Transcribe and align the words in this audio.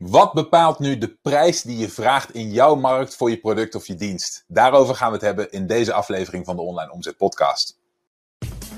Wat 0.00 0.32
bepaalt 0.32 0.78
nu 0.78 0.98
de 0.98 1.16
prijs 1.22 1.62
die 1.62 1.78
je 1.78 1.88
vraagt 1.88 2.34
in 2.34 2.52
jouw 2.52 2.74
markt 2.74 3.16
voor 3.16 3.30
je 3.30 3.40
product 3.40 3.74
of 3.74 3.86
je 3.86 3.94
dienst? 3.94 4.44
Daarover 4.48 4.94
gaan 4.94 5.08
we 5.08 5.14
het 5.14 5.24
hebben 5.24 5.52
in 5.52 5.66
deze 5.66 5.92
aflevering 5.92 6.44
van 6.44 6.56
de 6.56 6.62
Online 6.62 6.92
Omzet 6.92 7.16
Podcast. 7.16 7.78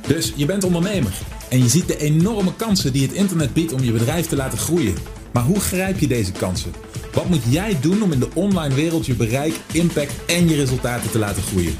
Dus 0.06 0.32
je 0.36 0.46
bent 0.46 0.64
ondernemer 0.64 1.12
en 1.50 1.58
je 1.58 1.68
ziet 1.68 1.86
de 1.86 1.96
enorme 1.96 2.54
kansen 2.56 2.92
die 2.92 3.06
het 3.06 3.12
internet 3.12 3.52
biedt 3.52 3.72
om 3.72 3.80
je 3.80 3.92
bedrijf 3.92 4.26
te 4.26 4.36
laten 4.36 4.58
groeien. 4.58 4.94
Maar 5.32 5.42
hoe 5.42 5.60
grijp 5.60 5.98
je 5.98 6.06
deze 6.06 6.32
kansen? 6.32 6.72
Wat 7.12 7.28
moet 7.28 7.44
jij 7.48 7.80
doen 7.80 8.02
om 8.02 8.12
in 8.12 8.20
de 8.20 8.30
online 8.34 8.74
wereld 8.74 9.06
je 9.06 9.14
bereik, 9.14 9.60
impact 9.72 10.24
en 10.26 10.48
je 10.48 10.56
resultaten 10.56 11.10
te 11.10 11.18
laten 11.18 11.42
groeien? 11.42 11.78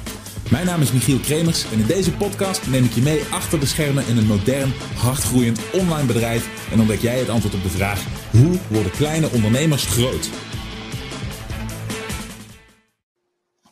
Mijn 0.51 0.67
naam 0.67 0.81
is 0.81 0.93
Michiel 0.93 1.19
Kremers 1.19 1.65
en 1.73 1.79
in 1.79 1.87
deze 1.87 2.13
podcast 2.13 2.67
neem 2.67 2.85
ik 2.85 2.93
je 2.93 3.03
mee 3.03 3.25
achter 3.31 3.61
de 3.61 3.67
schermen 3.67 4.07
in 4.07 4.17
een 4.17 4.27
modern, 4.27 4.73
hardgroeiend 4.97 5.61
online 5.73 6.07
bedrijf 6.07 6.71
en 6.73 6.81
ontdek 6.81 7.01
jij 7.01 7.19
het 7.19 7.29
antwoord 7.29 7.55
op 7.55 7.63
de 7.63 7.69
vraag: 7.69 8.22
hoe 8.33 8.59
worden 8.69 8.93
kleine 8.93 9.31
ondernemers 9.31 9.87
groot? 9.87 10.31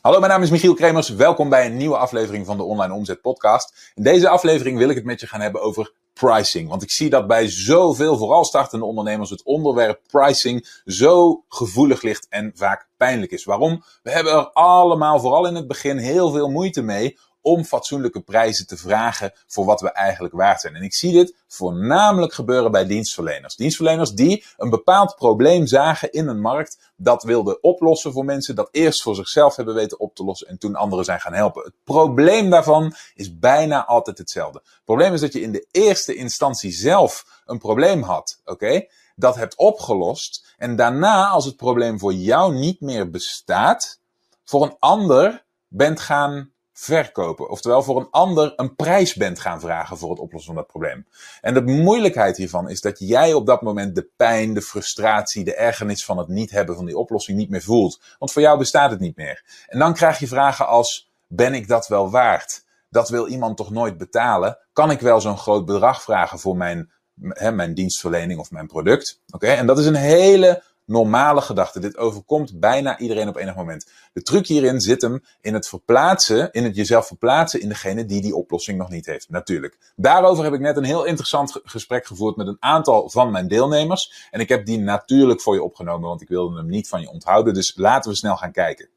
Hallo, 0.01 0.19
mijn 0.19 0.31
naam 0.31 0.41
is 0.41 0.49
Michiel 0.49 0.73
Kremers. 0.73 1.09
Welkom 1.09 1.49
bij 1.49 1.65
een 1.65 1.77
nieuwe 1.77 1.97
aflevering 1.97 2.45
van 2.45 2.57
de 2.57 2.63
Online 2.63 2.93
Omzet 2.93 3.21
Podcast. 3.21 3.91
In 3.95 4.03
deze 4.03 4.29
aflevering 4.29 4.77
wil 4.77 4.89
ik 4.89 4.95
het 4.95 5.05
met 5.05 5.19
je 5.19 5.27
gaan 5.27 5.41
hebben 5.41 5.61
over 5.61 5.93
pricing. 6.13 6.69
Want 6.69 6.83
ik 6.83 6.91
zie 6.91 7.09
dat 7.09 7.27
bij 7.27 7.49
zoveel, 7.49 8.17
vooral 8.17 8.45
startende 8.45 8.85
ondernemers, 8.85 9.29
het 9.29 9.43
onderwerp 9.43 9.99
pricing 10.07 10.81
zo 10.85 11.43
gevoelig 11.47 12.01
ligt 12.01 12.27
en 12.29 12.51
vaak 12.55 12.87
pijnlijk 12.97 13.31
is. 13.31 13.43
Waarom? 13.43 13.83
We 14.03 14.11
hebben 14.11 14.33
er 14.33 14.49
allemaal, 14.51 15.19
vooral 15.19 15.47
in 15.47 15.55
het 15.55 15.67
begin, 15.67 15.97
heel 15.97 16.31
veel 16.31 16.49
moeite 16.49 16.81
mee 16.81 17.17
om 17.41 17.63
fatsoenlijke 17.63 18.21
prijzen 18.21 18.67
te 18.67 18.77
vragen 18.77 19.33
voor 19.47 19.65
wat 19.65 19.81
we 19.81 19.91
eigenlijk 19.91 20.33
waard 20.33 20.61
zijn. 20.61 20.75
En 20.75 20.83
ik 20.83 20.93
zie 20.93 21.13
dit 21.13 21.35
voornamelijk 21.47 22.33
gebeuren 22.33 22.71
bij 22.71 22.85
dienstverleners. 22.85 23.55
Dienstverleners 23.55 24.11
die 24.11 24.45
een 24.57 24.69
bepaald 24.69 25.15
probleem 25.15 25.67
zagen 25.67 26.11
in 26.11 26.27
een 26.27 26.41
markt, 26.41 26.77
dat 26.95 27.23
wilden 27.23 27.63
oplossen 27.63 28.11
voor 28.11 28.25
mensen, 28.25 28.55
dat 28.55 28.69
eerst 28.71 29.01
voor 29.01 29.15
zichzelf 29.15 29.55
hebben 29.55 29.75
weten 29.75 29.99
op 29.99 30.15
te 30.15 30.23
lossen 30.23 30.47
en 30.47 30.57
toen 30.57 30.75
anderen 30.75 31.05
zijn 31.05 31.19
gaan 31.19 31.33
helpen. 31.33 31.63
Het 31.63 31.73
probleem 31.83 32.49
daarvan 32.49 32.95
is 33.15 33.37
bijna 33.37 33.85
altijd 33.85 34.17
hetzelfde. 34.17 34.61
Het 34.63 34.81
probleem 34.85 35.13
is 35.13 35.21
dat 35.21 35.33
je 35.33 35.41
in 35.41 35.51
de 35.51 35.67
eerste 35.71 36.15
instantie 36.15 36.71
zelf 36.71 37.41
een 37.45 37.59
probleem 37.59 38.03
had, 38.03 38.41
oké? 38.45 38.85
Dat 39.15 39.35
hebt 39.35 39.55
opgelost 39.55 40.53
en 40.57 40.75
daarna, 40.75 41.27
als 41.27 41.45
het 41.45 41.55
probleem 41.55 41.99
voor 41.99 42.13
jou 42.13 42.53
niet 42.53 42.81
meer 42.81 43.09
bestaat, 43.09 43.99
voor 44.43 44.63
een 44.63 44.75
ander 44.79 45.43
bent 45.67 45.99
gaan 45.99 46.51
verkopen. 46.83 47.49
Oftewel 47.49 47.83
voor 47.83 47.99
een 47.99 48.09
ander 48.09 48.53
een 48.55 48.75
prijs 48.75 49.13
bent 49.13 49.39
gaan 49.39 49.59
vragen 49.59 49.97
voor 49.97 50.09
het 50.09 50.19
oplossen 50.19 50.53
van 50.53 50.61
dat 50.61 50.71
probleem. 50.71 51.07
En 51.41 51.53
de 51.53 51.61
moeilijkheid 51.61 52.37
hiervan 52.37 52.69
is 52.69 52.81
dat 52.81 52.99
jij 52.99 53.33
op 53.33 53.45
dat 53.45 53.61
moment 53.61 53.95
de 53.95 54.09
pijn, 54.15 54.53
de 54.53 54.61
frustratie, 54.61 55.43
de 55.43 55.55
ergernis 55.55 56.05
van 56.05 56.17
het 56.17 56.27
niet 56.27 56.51
hebben 56.51 56.75
van 56.75 56.85
die 56.85 56.97
oplossing 56.97 57.37
niet 57.37 57.49
meer 57.49 57.61
voelt. 57.61 58.01
Want 58.19 58.31
voor 58.31 58.41
jou 58.41 58.57
bestaat 58.57 58.91
het 58.91 58.99
niet 58.99 59.15
meer. 59.15 59.65
En 59.67 59.79
dan 59.79 59.93
krijg 59.93 60.19
je 60.19 60.27
vragen 60.27 60.67
als: 60.67 61.11
ben 61.27 61.53
ik 61.53 61.67
dat 61.67 61.87
wel 61.87 62.09
waard? 62.09 62.65
Dat 62.89 63.09
wil 63.09 63.27
iemand 63.27 63.57
toch 63.57 63.71
nooit 63.71 63.97
betalen? 63.97 64.57
Kan 64.73 64.91
ik 64.91 64.99
wel 64.99 65.21
zo'n 65.21 65.37
groot 65.37 65.65
bedrag 65.65 66.01
vragen 66.01 66.39
voor 66.39 66.57
mijn, 66.57 66.91
hè, 67.29 67.51
mijn 67.51 67.73
dienstverlening 67.73 68.39
of 68.39 68.51
mijn 68.51 68.67
product? 68.67 69.21
Oké, 69.29 69.47
en 69.47 69.65
dat 69.65 69.79
is 69.79 69.85
een 69.85 69.95
hele 69.95 70.63
normale 70.91 71.41
gedachte. 71.41 71.79
Dit 71.79 71.97
overkomt 71.97 72.59
bijna 72.59 72.99
iedereen 72.99 73.27
op 73.27 73.35
enig 73.35 73.55
moment. 73.55 73.89
De 74.13 74.21
truc 74.21 74.47
hierin 74.47 74.81
zit 74.81 75.01
hem 75.01 75.23
in 75.41 75.53
het 75.53 75.67
verplaatsen, 75.67 76.51
in 76.51 76.63
het 76.63 76.75
jezelf 76.75 77.07
verplaatsen 77.07 77.61
in 77.61 77.69
degene 77.69 78.05
die 78.05 78.21
die 78.21 78.35
oplossing 78.35 78.77
nog 78.77 78.89
niet 78.89 79.05
heeft. 79.05 79.29
Natuurlijk. 79.29 79.77
Daarover 79.95 80.43
heb 80.43 80.53
ik 80.53 80.59
net 80.59 80.77
een 80.77 80.83
heel 80.83 81.05
interessant 81.05 81.59
gesprek 81.63 82.05
gevoerd 82.05 82.35
met 82.35 82.47
een 82.47 82.57
aantal 82.59 83.09
van 83.09 83.31
mijn 83.31 83.47
deelnemers. 83.47 84.27
En 84.31 84.39
ik 84.39 84.49
heb 84.49 84.65
die 84.65 84.79
natuurlijk 84.79 85.41
voor 85.41 85.53
je 85.53 85.63
opgenomen, 85.63 86.09
want 86.09 86.21
ik 86.21 86.27
wilde 86.27 86.57
hem 86.57 86.67
niet 86.67 86.87
van 86.87 87.01
je 87.01 87.09
onthouden. 87.09 87.53
Dus 87.53 87.73
laten 87.75 88.11
we 88.11 88.17
snel 88.17 88.37
gaan 88.37 88.51
kijken. 88.51 88.89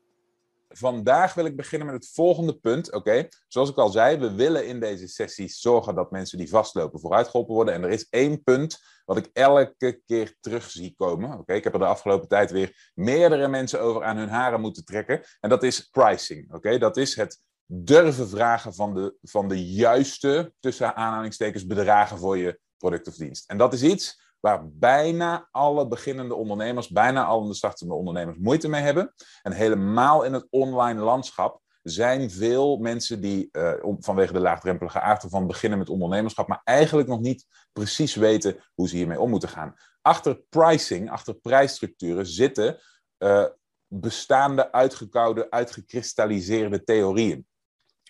Vandaag 0.77 1.35
wil 1.35 1.45
ik 1.45 1.57
beginnen 1.57 1.87
met 1.87 1.97
het 1.97 2.13
volgende 2.13 2.55
punt. 2.59 2.93
Oké, 2.93 3.29
zoals 3.49 3.71
ik 3.71 3.77
al 3.77 3.89
zei, 3.89 4.19
we 4.19 4.35
willen 4.35 4.67
in 4.67 4.81
deze 4.81 5.09
sessies 5.09 5.61
zorgen 5.61 5.95
dat 5.95 6.11
mensen 6.11 6.39
die 6.39 6.49
vastlopen 6.49 7.01
vooruit 7.01 7.29
geholpen 7.29 7.55
worden. 7.55 7.75
En 7.75 7.83
er 7.83 7.91
is 7.91 8.07
één 8.11 8.43
punt 8.43 8.79
wat 9.05 9.17
ik 9.17 9.31
elke 9.33 10.01
keer 10.07 10.37
terug 10.41 10.71
zie 10.71 10.95
komen. 10.97 11.39
Oké, 11.39 11.55
ik 11.55 11.65
heb 11.65 11.73
er 11.73 11.79
de 11.79 11.85
afgelopen 11.85 12.29
tijd 12.29 12.51
weer 12.51 12.91
meerdere 12.95 13.49
mensen 13.49 13.81
over 13.81 14.05
aan 14.05 14.17
hun 14.17 14.29
haren 14.29 14.61
moeten 14.61 14.85
trekken. 14.85 15.23
En 15.41 15.49
dat 15.49 15.63
is 15.63 15.81
pricing. 15.81 16.53
Oké, 16.53 16.79
dat 16.79 16.97
is 16.97 17.17
het 17.17 17.41
durven 17.67 18.29
vragen 18.29 18.75
van 18.75 18.95
de, 18.95 19.17
van 19.23 19.49
de 19.49 19.73
juiste, 19.73 20.53
tussen 20.61 20.97
aanhalingstekens, 20.97 21.67
bedragen 21.67 22.19
voor 22.19 22.39
je 22.39 22.61
product 22.77 23.09
of 23.09 23.15
dienst. 23.15 23.51
En 23.51 23.59
dat 23.59 23.73
is 23.73 23.83
iets 23.83 24.23
waar 24.45 24.69
bijna 24.73 25.49
alle 25.51 25.89
beginnende 25.89 26.35
ondernemers, 26.35 26.89
bijna 26.89 27.25
alle 27.25 27.55
startende 27.55 27.95
ondernemers 27.95 28.39
moeite 28.39 28.69
mee 28.69 28.83
hebben. 28.83 29.15
En 29.43 29.53
helemaal 29.53 30.23
in 30.23 30.33
het 30.33 30.47
online 30.51 31.01
landschap 31.01 31.61
zijn 31.83 32.31
veel 32.31 32.77
mensen 32.77 33.21
die 33.21 33.49
uh, 33.53 33.73
vanwege 33.99 34.33
de 34.33 34.41
laagdrempelige 34.41 35.01
aard 35.01 35.23
ervan 35.23 35.47
beginnen 35.47 35.79
met 35.79 35.89
ondernemerschap, 35.89 36.49
maar 36.49 36.61
eigenlijk 36.65 37.09
nog 37.09 37.21
niet 37.21 37.47
precies 37.73 38.15
weten 38.15 38.57
hoe 38.75 38.89
ze 38.89 38.97
hiermee 38.97 39.21
om 39.21 39.31
moeten 39.31 39.49
gaan. 39.49 39.75
Achter 40.03 40.43
pricing, 40.49 41.11
achter 41.11 41.35
prijsstructuren 41.35 42.27
zitten 42.27 42.79
uh, 43.19 43.47
bestaande, 43.87 44.73
uitgekoude, 44.73 45.51
uitgekristalliseerde 45.51 46.85
theorieën. 46.85 47.47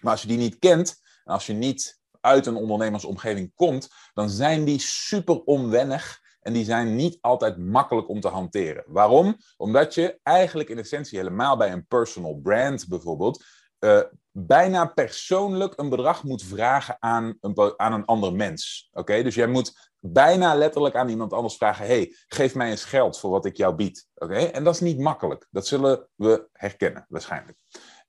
Maar 0.00 0.12
als 0.12 0.22
je 0.22 0.28
die 0.28 0.38
niet 0.38 0.58
kent, 0.58 1.00
en 1.24 1.32
als 1.32 1.46
je 1.46 1.52
niet 1.52 2.00
uit 2.20 2.46
een 2.46 2.56
ondernemersomgeving 2.56 3.52
komt, 3.54 3.88
dan 4.14 4.30
zijn 4.30 4.64
die 4.64 4.80
super 4.80 5.42
onwennig 5.44 6.22
en 6.44 6.52
die 6.52 6.64
zijn 6.64 6.96
niet 6.96 7.18
altijd 7.20 7.58
makkelijk 7.58 8.08
om 8.08 8.20
te 8.20 8.28
hanteren. 8.28 8.84
Waarom? 8.86 9.36
Omdat 9.56 9.94
je 9.94 10.18
eigenlijk 10.22 10.68
in 10.68 10.78
essentie 10.78 11.18
helemaal 11.18 11.56
bij 11.56 11.72
een 11.72 11.86
personal 11.86 12.34
brand 12.42 12.88
bijvoorbeeld 12.88 13.44
uh, 13.84 14.00
bijna 14.30 14.86
persoonlijk 14.86 15.72
een 15.76 15.88
bedrag 15.88 16.22
moet 16.22 16.42
vragen 16.42 16.96
aan 16.98 17.36
een, 17.40 17.74
aan 17.76 17.92
een 17.92 18.04
ander 18.04 18.32
mens. 18.32 18.88
Oké, 18.92 19.22
dus 19.22 19.34
jij 19.34 19.46
moet 19.46 19.90
bijna 19.98 20.54
letterlijk 20.54 20.94
aan 20.94 21.08
iemand 21.08 21.32
anders 21.32 21.56
vragen: 21.56 21.86
hey, 21.86 22.14
geef 22.26 22.54
mij 22.54 22.70
eens 22.70 22.84
geld 22.84 23.18
voor 23.18 23.30
wat 23.30 23.44
ik 23.44 23.56
jou 23.56 23.74
bied. 23.74 24.08
Oké, 24.14 24.34
en 24.34 24.64
dat 24.64 24.74
is 24.74 24.80
niet 24.80 24.98
makkelijk. 24.98 25.46
Dat 25.50 25.66
zullen 25.66 26.08
we 26.14 26.48
herkennen 26.52 27.06
waarschijnlijk. 27.08 27.58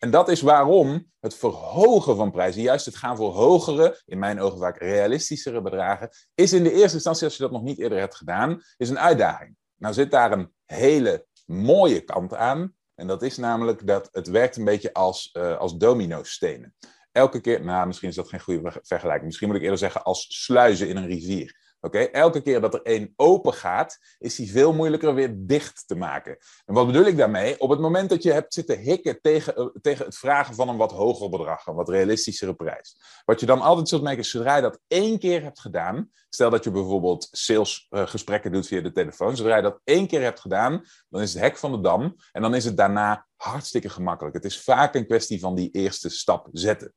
En 0.05 0.11
dat 0.11 0.29
is 0.29 0.41
waarom 0.41 1.11
het 1.19 1.35
verhogen 1.35 2.15
van 2.15 2.31
prijzen, 2.31 2.61
juist 2.61 2.85
het 2.85 2.95
gaan 2.95 3.17
voor 3.17 3.33
hogere, 3.33 4.01
in 4.05 4.19
mijn 4.19 4.39
ogen 4.39 4.59
vaak 4.59 4.77
realistischere 4.77 5.61
bedragen, 5.61 6.09
is 6.35 6.53
in 6.53 6.63
de 6.63 6.71
eerste 6.71 6.93
instantie, 6.93 7.23
als 7.23 7.37
je 7.37 7.43
dat 7.43 7.51
nog 7.51 7.63
niet 7.63 7.79
eerder 7.79 7.99
hebt 7.99 8.15
gedaan, 8.15 8.61
is 8.77 8.89
een 8.89 8.99
uitdaging. 8.99 9.55
Nou 9.77 9.93
zit 9.93 10.11
daar 10.11 10.31
een 10.31 10.53
hele 10.65 11.25
mooie 11.45 12.01
kant 12.01 12.33
aan. 12.33 12.75
En 12.95 13.07
dat 13.07 13.23
is 13.23 13.37
namelijk 13.37 13.87
dat 13.87 14.09
het 14.11 14.27
werkt 14.27 14.57
een 14.57 14.65
beetje 14.65 14.93
als, 14.93 15.29
uh, 15.33 15.57
als 15.57 15.77
domino-stenen. 15.77 16.75
Elke 17.11 17.41
keer, 17.41 17.63
nou 17.63 17.87
misschien 17.87 18.09
is 18.09 18.15
dat 18.15 18.29
geen 18.29 18.39
goede 18.39 18.79
vergelijking. 18.81 19.25
Misschien 19.25 19.47
moet 19.47 19.57
ik 19.57 19.63
eerder 19.63 19.79
zeggen 19.79 20.03
als 20.03 20.43
sluizen 20.43 20.89
in 20.89 20.97
een 20.97 21.07
rivier. 21.07 21.64
Oké, 21.85 21.99
elke 21.99 22.41
keer 22.41 22.61
dat 22.61 22.73
er 22.73 22.81
één 22.81 23.13
open 23.15 23.53
gaat, 23.53 23.99
is 24.19 24.35
die 24.35 24.51
veel 24.51 24.73
moeilijker 24.73 25.13
weer 25.13 25.33
dicht 25.37 25.83
te 25.87 25.95
maken. 25.95 26.37
En 26.65 26.73
wat 26.73 26.85
bedoel 26.85 27.05
ik 27.05 27.17
daarmee? 27.17 27.59
Op 27.59 27.69
het 27.69 27.79
moment 27.79 28.09
dat 28.09 28.23
je 28.23 28.31
hebt 28.31 28.53
zitten 28.53 28.79
hikken 28.79 29.21
tegen, 29.21 29.61
uh, 29.61 29.67
tegen 29.81 30.05
het 30.05 30.17
vragen 30.17 30.55
van 30.55 30.69
een 30.69 30.77
wat 30.77 30.91
hoger 30.91 31.29
bedrag, 31.29 31.65
een 31.65 31.75
wat 31.75 31.89
realistischere 31.89 32.53
prijs. 32.53 32.97
Wat 33.25 33.39
je 33.39 33.45
dan 33.45 33.61
altijd 33.61 33.89
zult 33.89 34.01
merken, 34.01 34.25
zodra 34.25 34.55
je 34.55 34.61
dat 34.61 34.79
één 34.87 35.19
keer 35.19 35.43
hebt 35.43 35.59
gedaan, 35.59 36.11
stel 36.29 36.49
dat 36.49 36.63
je 36.63 36.71
bijvoorbeeld 36.71 37.27
salesgesprekken 37.31 38.49
uh, 38.49 38.55
doet 38.55 38.67
via 38.67 38.81
de 38.81 38.91
telefoon, 38.91 39.35
zodra 39.35 39.55
je 39.55 39.61
dat 39.61 39.79
één 39.83 40.07
keer 40.07 40.21
hebt 40.21 40.39
gedaan, 40.39 40.83
dan 41.09 41.21
is 41.21 41.33
het 41.33 41.41
hek 41.41 41.57
van 41.57 41.71
de 41.71 41.81
dam 41.81 42.15
en 42.31 42.41
dan 42.41 42.55
is 42.55 42.65
het 42.65 42.77
daarna 42.77 43.27
hartstikke 43.35 43.89
gemakkelijk. 43.89 44.35
Het 44.35 44.45
is 44.45 44.61
vaak 44.61 44.95
een 44.95 45.05
kwestie 45.05 45.39
van 45.39 45.55
die 45.55 45.71
eerste 45.71 46.09
stap 46.09 46.47
zetten. 46.51 46.93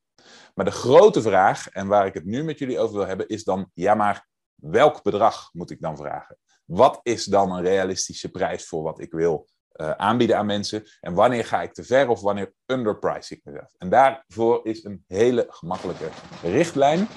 Maar 0.53 0.65
de 0.65 0.71
grote 0.71 1.21
vraag, 1.21 1.69
en 1.69 1.87
waar 1.87 2.05
ik 2.05 2.13
het 2.13 2.25
nu 2.25 2.43
met 2.43 2.59
jullie 2.59 2.79
over 2.79 2.95
wil 2.95 3.07
hebben, 3.07 3.27
is 3.27 3.43
dan, 3.43 3.71
ja 3.73 3.95
maar 3.95 4.27
welk 4.61 5.03
bedrag 5.03 5.53
moet 5.53 5.71
ik 5.71 5.81
dan 5.81 5.97
vragen? 5.97 6.37
Wat 6.65 6.99
is 7.03 7.25
dan 7.25 7.51
een 7.51 7.61
realistische 7.61 8.29
prijs 8.29 8.67
voor 8.67 8.83
wat 8.83 8.99
ik 8.99 9.11
wil 9.11 9.47
uh, 9.73 9.91
aanbieden 9.91 10.37
aan 10.37 10.45
mensen? 10.45 10.83
En 10.99 11.13
wanneer 11.13 11.45
ga 11.45 11.61
ik 11.61 11.73
te 11.73 11.83
ver 11.83 12.09
of 12.09 12.21
wanneer 12.21 12.53
underprice 12.65 13.35
ik 13.35 13.41
mezelf? 13.43 13.73
En 13.77 13.89
daarvoor 13.89 14.65
is 14.65 14.83
een 14.83 15.03
hele 15.07 15.45
gemakkelijke 15.49 16.09
richtlijn. 16.41 17.07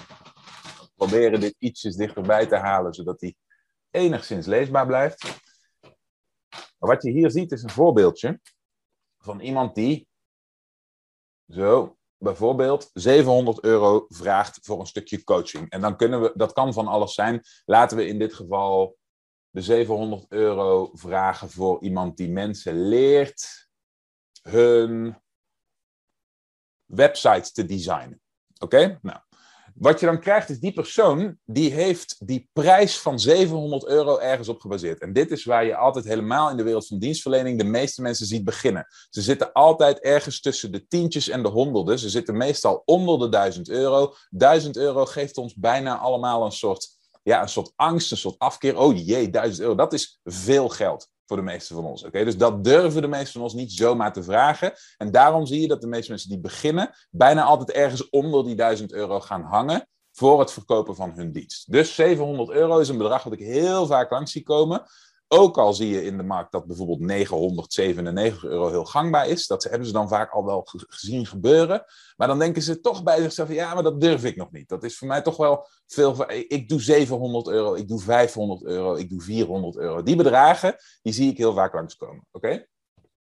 Proberen 0.95 1.41
dit 1.41 1.55
ietsjes 1.59 1.97
dichterbij 1.97 2.47
te 2.47 2.57
halen, 2.57 2.95
zodat 2.95 3.19
die 3.19 3.37
enigszins 3.91 4.47
leesbaar 4.47 4.87
blijft. 4.87 5.41
Wat 6.79 7.03
je 7.03 7.11
hier 7.11 7.31
ziet 7.31 7.53
is 7.53 7.63
een 7.63 7.71
voorbeeldje 7.71 8.41
van 9.19 9.41
iemand 9.41 9.75
die 9.75 10.09
zo 11.49 11.97
bijvoorbeeld 12.23 12.91
700 12.93 13.65
euro 13.65 14.07
vraagt 14.09 14.59
voor 14.63 14.81
een 14.81 14.87
stukje 14.87 15.25
coaching. 15.25 15.71
En 15.71 15.81
dan 15.81 15.97
kunnen 15.97 16.23
we, 16.23 16.33
dat 16.35 16.53
kan 16.53 16.73
van 16.73 16.87
alles 16.87 17.15
zijn. 17.15 17.43
Laten 17.65 17.97
we 17.97 18.07
in 18.07 18.19
dit 18.19 18.35
geval 18.35 18.97
de 19.51 19.61
700 19.61 20.27
euro 20.29 20.91
vragen 20.93 21.51
voor 21.51 21.83
iemand 21.83 22.17
die 22.17 22.31
mensen 22.31 22.89
leert 22.89 23.69
hun 24.43 25.23
websites 26.85 27.53
te 27.53 27.67
designen. 27.67 28.21
Oké? 28.59 28.99
Nou, 29.03 29.21
Wat 29.83 30.01
je 30.01 30.07
dan 30.07 30.21
krijgt 30.21 30.51
is 30.51 30.61
die 30.61 30.73
persoon 30.73 31.39
die 31.45 31.73
heeft 31.73 32.27
die 32.27 32.49
prijs 32.53 32.99
van 32.99 33.21
700 33.21 33.87
euro 33.87 34.19
ergens 34.19 34.49
op 34.49 34.61
gebaseerd. 34.61 35.01
En 35.01 35.13
dit 35.13 35.31
is 35.31 35.45
waar 35.45 35.65
je 35.65 35.77
altijd 35.77 36.05
helemaal 36.05 36.51
in 36.51 36.57
de 36.57 36.63
wereld 36.63 36.87
van 36.87 36.99
dienstverlening 36.99 37.59
de 37.59 37.65
meeste 37.65 38.03
mensen 38.03 38.27
ziet 38.27 38.45
beginnen. 38.45 38.87
Ze 39.11 39.23
zitten 39.23 39.53
altijd 39.53 40.01
ergens 40.01 40.41
tussen 40.41 40.73
de 40.73 40.87
tientjes 40.87 41.29
en 41.29 41.43
de 41.43 41.49
honderden. 41.49 41.99
Ze 41.99 42.11
zitten 42.11 42.37
meestal 42.37 42.83
onder 42.85 43.19
de 43.19 43.29
1000 43.29 43.69
euro. 43.69 44.15
1000 44.31 44.77
euro 44.77 45.05
geeft 45.05 45.37
ons 45.37 45.55
bijna 45.55 45.99
allemaal 45.99 46.45
een 46.45 46.53
soort, 46.53 46.89
ja, 47.23 47.43
een 47.43 47.49
soort 47.49 47.73
angst, 47.77 48.11
een 48.11 48.17
soort 48.17 48.39
afkeer. 48.39 48.79
Oh 48.79 49.07
jee, 49.07 49.31
1000 49.31 49.61
euro, 49.61 49.75
dat 49.75 49.93
is 49.93 50.21
veel 50.25 50.69
geld 50.69 51.11
voor 51.33 51.41
de 51.45 51.51
meeste 51.51 51.75
van 51.75 51.85
ons. 51.85 52.05
Oké, 52.05 52.25
Dus 52.25 52.37
dat 52.37 52.65
durven 52.65 53.03
de 53.03 53.09
meeste 53.09 53.33
van 53.33 53.43
ons 53.43 53.55
niet 53.55 53.73
zomaar 53.73 54.13
te 54.13 54.23
vragen. 54.23 54.73
En 54.97 55.11
daarom 55.11 55.47
zie 55.47 55.61
je 55.61 55.69
dat 55.69 55.81
de 55.81 55.87
meeste 55.87 56.11
mensen 56.11 56.29
die 56.29 56.41
beginnen, 56.41 56.91
bijna 57.11 57.43
altijd 57.43 57.71
ergens 57.71 58.11
onder 58.11 58.45
die 58.45 58.55
1000 58.55 58.93
euro 58.93 59.21
gaan 59.21 59.43
hangen 59.43 59.87
voor 60.13 60.41
het 60.41 60.53
verkopen 60.53 60.95
van 60.95 61.13
hun 61.15 61.33
dienst. 61.33 61.73
Dus 61.73 61.95
700 61.95 62.51
euro 62.51 62.79
is 62.79 62.89
een 62.89 62.99
bedrag 62.99 63.23
wat 63.23 63.33
ik 63.33 63.39
heel 63.39 63.87
vaak 63.87 64.11
langs 64.11 64.33
zie 64.33 64.43
komen. 64.43 64.83
Ook 65.35 65.59
al 65.59 65.75
zie 65.75 65.89
je 65.89 66.05
in 66.05 66.17
de 66.17 66.23
markt 66.23 66.53
dat 66.53 66.67
bijvoorbeeld 66.67 67.01
997 67.01 68.45
euro 68.45 68.69
heel 68.69 68.85
gangbaar 68.85 69.29
is. 69.29 69.47
Dat 69.47 69.63
hebben 69.63 69.87
ze 69.87 69.93
dan 69.93 70.09
vaak 70.09 70.33
al 70.33 70.45
wel 70.45 70.63
gezien 70.65 71.27
gebeuren. 71.27 71.85
Maar 72.17 72.29
dan 72.29 72.39
denken 72.39 72.63
ze 72.63 72.81
toch 72.81 73.03
bij 73.03 73.23
zichzelf: 73.23 73.53
ja, 73.53 73.75
maar 73.75 73.83
dat 73.83 74.01
durf 74.01 74.25
ik 74.25 74.37
nog 74.37 74.53
niet. 74.53 74.69
Dat 74.69 74.85
is 74.85 74.99
voor 74.99 75.09
mij 75.09 75.23
toch 75.23 75.37
wel 75.37 75.67
veel. 75.87 76.31
Ik 76.31 76.69
doe 76.69 76.81
700 76.81 77.49
euro, 77.49 77.75
ik 77.75 77.89
doe 77.89 78.01
500 78.01 78.65
euro, 78.65 78.95
ik 78.95 79.11
doe 79.11 79.21
400 79.21 79.77
euro. 79.77 80.03
Die 80.03 80.17
bedragen, 80.17 80.77
die 81.03 81.13
zie 81.13 81.31
ik 81.31 81.39
heel 81.39 81.55
vaak 81.55 81.75
langskomen. 81.75 82.27
Oké? 82.31 82.67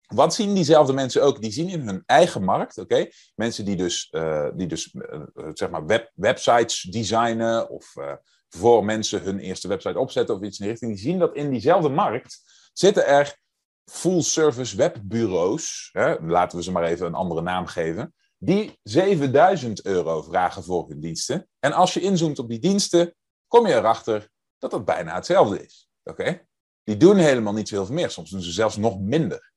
Wat 0.08 0.34
zien 0.34 0.54
diezelfde 0.54 0.94
mensen 0.94 1.24
ook? 1.24 1.42
Die 1.42 1.52
zien 1.52 1.70
in 1.70 1.88
hun 1.88 2.04
eigen 2.06 2.44
markt, 2.44 2.78
oké? 2.78 3.08
Mensen 3.36 3.66
die 3.66 3.76
dus, 3.76 4.08
uh, 4.12 4.50
die 4.54 4.68
dus 4.68 4.94
uh, 4.94 5.22
zeg 5.54 5.70
maar 5.70 5.86
web, 5.86 6.12
websites 6.16 6.82
designen 6.82 7.70
of 7.70 7.96
uh, 7.96 8.14
voor 8.50 8.86
mensen 8.86 9.22
hun 9.22 9.40
eerste 9.40 9.68
website 9.68 10.00
opzetten 10.00 10.36
of 10.36 10.42
iets 10.42 10.60
in 10.60 10.64
die 10.64 10.72
richting, 10.72 10.94
die 10.94 11.02
zien 11.02 11.20
dat 11.20 11.36
in 11.36 11.50
diezelfde 11.50 11.90
markt 11.90 12.42
zitten 12.74 13.08
er 13.08 13.38
full-service 13.86 14.76
webbureaus, 14.76 15.90
hè, 15.92 16.20
laten 16.20 16.58
we 16.58 16.64
ze 16.64 16.72
maar 16.72 16.84
even 16.84 17.06
een 17.06 17.14
andere 17.14 17.42
naam 17.42 17.66
geven, 17.66 18.14
die 18.38 18.80
7000 18.84 19.86
euro 19.86 20.22
vragen 20.22 20.64
voor 20.64 20.88
hun 20.88 21.00
diensten. 21.00 21.48
En 21.60 21.74
als 21.74 21.94
je 21.94 22.00
inzoomt 22.00 22.40
op 22.40 22.50
die 22.50 22.60
diensten, 22.60 23.16
kom 23.48 23.68
je 23.68 23.74
erachter 23.74 24.30
dat 24.58 24.72
het 24.72 24.86
bijna 24.86 25.16
hetzelfde 25.16 25.64
is. 25.64 25.90
Oké? 26.04 26.48
Die 26.84 26.98
doen 26.98 27.18
helemaal 27.18 27.54
niet 27.54 27.68
zoveel 27.68 27.96
meer, 27.96 28.10
soms 28.10 28.30
doen 28.30 28.42
ze 28.42 28.52
zelfs 28.52 28.78
nog 28.78 29.00
minder. 29.00 29.52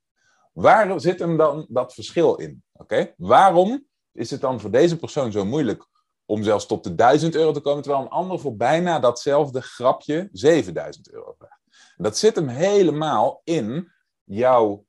Waar 0.53 1.00
zit 1.00 1.19
hem 1.19 1.37
dan 1.37 1.67
dat 1.69 1.94
verschil 1.94 2.35
in? 2.35 2.62
Oké? 2.73 3.15
Waarom 3.17 3.87
is 4.12 4.31
het 4.31 4.41
dan 4.41 4.61
voor 4.61 4.71
deze 4.71 4.97
persoon 4.97 5.33
zo 5.33 5.44
moeilijk 5.44 5.87
om 6.32 6.43
zelfs 6.43 6.67
tot 6.67 6.84
de 6.84 6.94
1000 6.94 7.34
euro 7.34 7.52
te 7.52 7.61
komen, 7.61 7.82
terwijl 7.82 8.05
een 8.05 8.11
ander 8.11 8.38
voor 8.38 8.56
bijna 8.56 8.99
datzelfde 8.99 9.61
grapje 9.61 10.29
7000 10.32 11.11
euro 11.11 11.34
vraagt? 11.38 11.61
Dat 11.96 12.19
zit 12.19 12.34
hem 12.34 12.49
helemaal 12.49 13.40
in 13.44 13.93
jouw, 14.25 14.87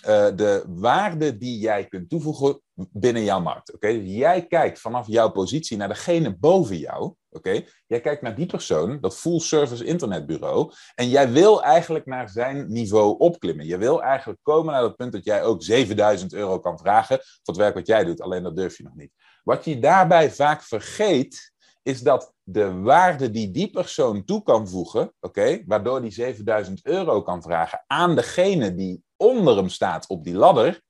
uh, 0.00 0.06
de 0.36 0.64
waarde 0.68 1.36
die 1.36 1.58
jij 1.58 1.86
kunt 1.86 2.08
toevoegen 2.08 2.60
binnen 2.92 3.24
jouw 3.24 3.40
markt. 3.40 3.74
Oké, 3.74 3.92
dus 3.92 4.10
jij 4.10 4.46
kijkt 4.46 4.80
vanaf 4.80 5.06
jouw 5.06 5.30
positie 5.30 5.76
naar 5.76 5.88
degene 5.88 6.36
boven 6.36 6.76
jou. 6.76 7.14
Oké, 7.30 7.64
jij 7.86 8.00
kijkt 8.00 8.22
naar 8.22 8.34
die 8.34 8.46
persoon, 8.46 9.00
dat 9.00 9.18
full 9.18 9.40
service 9.40 9.84
internetbureau, 9.84 10.72
en 10.94 11.08
jij 11.08 11.32
wil 11.32 11.62
eigenlijk 11.62 12.06
naar 12.06 12.28
zijn 12.28 12.72
niveau 12.72 13.18
opklimmen. 13.18 13.66
Je 13.66 13.78
wil 13.78 14.02
eigenlijk 14.02 14.38
komen 14.42 14.72
naar 14.72 14.82
dat 14.82 14.96
punt 14.96 15.12
dat 15.12 15.24
jij 15.24 15.42
ook 15.42 15.62
7000 15.62 16.32
euro 16.32 16.58
kan 16.58 16.78
vragen 16.78 17.16
voor 17.16 17.40
het 17.42 17.56
werk 17.56 17.74
wat 17.74 17.86
jij 17.86 18.04
doet, 18.04 18.20
alleen 18.20 18.42
dat 18.42 18.56
durf 18.56 18.76
je 18.76 18.82
nog 18.82 18.94
niet. 18.94 19.12
Wat 19.44 19.64
je 19.64 19.78
daarbij 19.78 20.30
vaak 20.30 20.62
vergeet, 20.62 21.52
is 21.82 22.00
dat 22.00 22.32
de 22.42 22.80
waarde 22.80 23.30
die 23.30 23.50
die 23.50 23.70
persoon 23.70 24.24
toe 24.24 24.42
kan 24.42 24.68
voegen, 24.68 25.12
oké, 25.20 25.62
waardoor 25.66 26.00
die 26.00 26.10
7000 26.10 26.84
euro 26.84 27.22
kan 27.22 27.42
vragen 27.42 27.84
aan 27.86 28.14
degene 28.14 28.74
die 28.74 29.02
onder 29.16 29.56
hem 29.56 29.68
staat 29.68 30.08
op 30.08 30.24
die 30.24 30.34
ladder, 30.34 30.82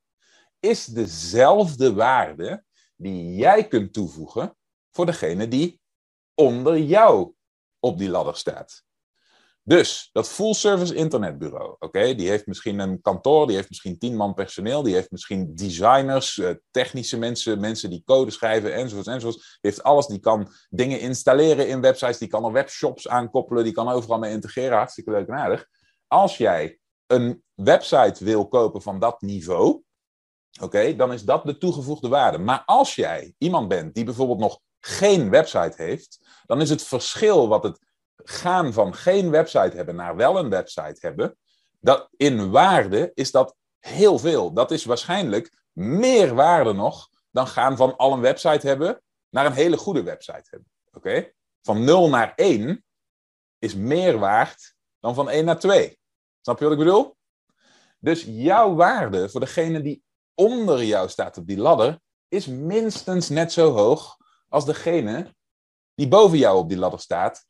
is 0.61 0.85
dezelfde 0.85 1.95
waarde 1.95 2.65
die 2.97 3.35
jij 3.35 3.69
kunt 3.69 3.93
toevoegen 3.93 4.57
voor 4.91 5.07
degene 5.07 5.49
die 5.49 5.81
onder 6.35 6.79
jou 6.79 7.33
op 7.81 7.99
die 7.99 8.09
ladder 8.09 8.37
staat. 8.37 8.87
Dus 9.69 10.11
dat 10.13 10.29
full 10.29 10.55
service 10.55 10.95
internetbureau, 10.95 11.77
oké, 11.79 12.15
die 12.15 12.29
heeft 12.29 12.47
misschien 12.47 12.79
een 12.79 13.01
kantoor, 13.01 13.47
die 13.47 13.57
heeft 13.57 13.69
misschien 13.69 13.99
tien 13.99 14.17
man 14.17 14.35
personeel, 14.35 14.83
die 14.83 14.95
heeft 14.95 15.11
misschien 15.11 15.55
designers, 15.55 16.39
eh, 16.39 16.51
technische 16.71 17.19
mensen, 17.19 17.61
mensen 17.61 17.91
die 17.91 18.03
code 18.05 18.31
schrijven, 18.31 18.75
enzovoorts, 18.75 19.09
enzovoorts. 19.09 19.59
Heeft 19.61 19.83
alles, 19.83 20.07
die 20.07 20.19
kan 20.19 20.49
dingen 20.69 21.01
installeren 21.01 21.69
in 21.69 21.81
websites, 21.81 22.19
die 22.19 22.29
kan 22.29 22.45
er 22.45 22.53
webshops 22.53 23.09
aankoppelen, 23.09 23.65
die 23.65 23.73
kan 23.73 23.89
overal 23.89 24.19
mee 24.19 24.33
integreren, 24.33 24.77
hartstikke 24.77 25.11
leuk 25.11 25.29
en 25.29 25.35
aardig. 25.35 25.67
Als 26.07 26.37
jij 26.37 26.79
een 27.07 27.43
website 27.55 28.25
wil 28.25 28.49
kopen 28.49 28.83
van 28.83 28.99
dat 28.99 29.21
niveau, 29.21 29.83
oké, 30.61 30.97
dan 30.97 31.13
is 31.13 31.25
dat 31.25 31.45
de 31.45 31.59
toegevoegde 31.59 32.09
waarde. 32.09 32.39
Maar 32.39 32.63
als 32.65 32.95
jij 32.95 33.35
iemand 33.39 33.69
bent 33.69 33.95
die 33.95 34.05
bijvoorbeeld 34.05 34.39
nog 34.39 34.61
geen 34.81 35.31
website 35.31 35.83
heeft, 35.83 36.19
dan 36.47 36.61
is 36.61 36.71
het 36.71 36.83
verschil 36.83 37.49
wat 37.49 37.63
het 37.63 37.79
gaan 38.17 38.73
van 38.73 38.95
geen 38.95 39.31
website 39.31 39.77
hebben 39.77 39.95
naar 39.95 40.17
wel 40.17 40.39
een 40.39 40.51
website 40.51 40.99
hebben, 41.01 41.39
dat 41.81 42.09
in 42.17 42.51
waarde 42.51 43.11
is 43.15 43.31
dat 43.31 43.57
heel 43.79 44.19
veel. 44.19 44.53
Dat 44.53 44.71
is 44.71 44.85
waarschijnlijk 44.85 45.67
meer 45.73 46.35
waarde 46.35 46.73
nog 46.73 47.09
dan 47.31 47.47
gaan 47.47 47.77
van 47.77 47.97
al 47.97 48.13
een 48.13 48.21
website 48.21 48.67
hebben 48.67 49.03
naar 49.29 49.47
een 49.47 49.53
hele 49.53 49.77
goede 49.77 50.03
website 50.03 50.47
hebben. 50.51 50.69
Oké? 50.93 51.33
Van 51.63 51.85
0 51.85 52.09
naar 52.09 52.33
1 52.35 52.85
is 53.59 53.75
meer 53.75 54.19
waard 54.19 54.75
dan 55.01 55.15
van 55.15 55.31
1 55.31 55.45
naar 55.45 55.59
2. 55.59 55.99
Snap 56.41 56.59
je 56.59 56.65
wat 56.65 56.73
ik 56.73 56.79
bedoel? 56.79 57.17
Dus 57.99 58.25
jouw 58.27 58.75
waarde 58.75 59.29
voor 59.29 59.41
degene 59.41 59.81
die 59.81 60.03
onder 60.39 60.85
jou 60.85 61.09
staat 61.09 61.39
op 61.39 61.47
die 61.47 61.59
ladder 61.59 62.01
is 62.29 62.47
minstens 62.47 63.29
net 63.29 63.53
zo 63.53 63.73
hoog 63.73 64.17
als 64.49 64.65
degene 64.65 65.35
die 65.95 66.09
boven 66.09 66.39
jou 66.39 66.59
op 66.59 66.69
die 66.69 66.79
ladder 66.79 67.01
staat, 67.01 67.47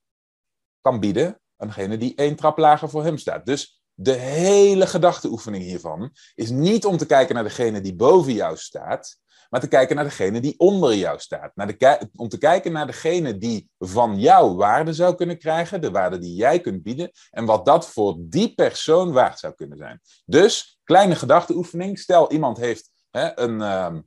kan 0.81 1.01
bieden 1.01 1.41
aan 1.57 1.69
degene 1.69 1.97
die 1.97 2.15
één 2.15 2.37
trap 2.37 2.59
lager 2.59 2.89
voor 2.89 3.05
hem 3.05 3.19
staat. 3.19 3.47
Dus 3.47 3.83
de 3.95 4.13
hele 4.13 4.87
gedachteoefening 4.87 5.65
hiervan 5.65 6.13
is 6.35 6.51
niet 6.51 6.85
om 6.85 6.97
te 6.97 7.07
kijken 7.07 7.35
naar 7.35 7.45
degene 7.45 7.81
die 7.81 7.95
boven 7.95 8.33
jou 8.33 8.57
staat, 8.57 9.19
maar 9.49 9.61
te 9.61 9.69
kijken 9.69 9.97
naar 9.97 10.05
degene 10.05 10.41
die 10.41 10.59
onder 10.59 10.95
jou 10.95 11.19
staat. 11.19 11.53
De, 11.55 12.09
om 12.17 12.29
te 12.29 12.39
kijken 12.39 12.73
naar 12.73 12.87
degene 12.87 13.39
die 13.39 13.71
van 13.79 14.21
jou 14.21 14.57
waarde 14.57 14.93
zou 14.93 15.15
kunnen 15.15 15.39
krijgen, 15.39 15.81
de 15.81 15.91
waarde 15.91 16.19
die 16.19 16.35
jij 16.35 16.61
kunt 16.61 16.83
bieden, 16.83 17.11
en 17.31 17.45
wat 17.45 17.67
dat 17.67 17.89
voor 17.89 18.17
die 18.19 18.55
persoon 18.55 19.13
waard 19.13 19.39
zou 19.39 19.55
kunnen 19.55 19.79
zijn. 19.79 20.01
Dus, 20.27 20.79
kleine 20.85 21.15
gedachteoefening. 21.15 21.99
Stel, 21.99 22.33
iemand 22.33 22.57
heeft 22.57 22.91
hè, 23.11 23.39
een. 23.39 23.61
Uh, 23.61 23.99